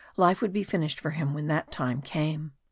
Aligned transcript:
Life 0.17 0.41
would 0.41 0.51
be 0.51 0.63
finished 0.63 0.99
for 0.99 1.11
him 1.11 1.35
when 1.35 1.45
that 1.45 1.71
time 1.71 2.01
came. 2.01 2.53